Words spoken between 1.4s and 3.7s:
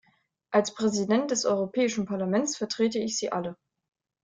Europäischen Parlaments vertrete ich Sie alle.